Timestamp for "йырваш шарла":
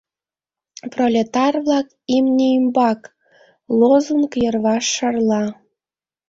4.43-5.43